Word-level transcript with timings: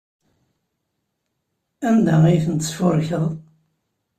Anda 1.89 2.15
ay 2.25 2.37
tent-tesfurkeḍ? 2.43 3.25